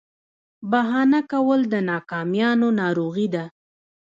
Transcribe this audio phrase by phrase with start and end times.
[0.71, 3.45] بهانه کول د ناکامیانو ناروغي ده.